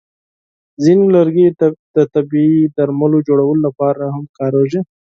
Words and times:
ځینې 0.83 1.05
لرګي 1.15 1.45
د 1.95 1.97
طبیعي 2.13 2.61
درملو 2.75 3.17
جوړولو 3.27 3.61
لپاره 3.67 4.03
هم 4.15 4.25
کارېږي. 4.37 4.79